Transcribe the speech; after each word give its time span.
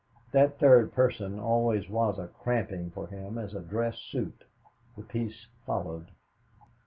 That 0.31 0.57
third 0.57 0.93
person 0.93 1.37
always 1.39 1.87
was 1.87 2.17
a 2.17 2.29
cramping 2.29 2.89
for 2.89 3.05
him 3.05 3.37
as 3.37 3.53
a 3.53 3.61
dress 3.61 3.99
suit." 3.99 4.45
The 4.97 5.03
piece 5.03 5.45
followed. 5.63 6.07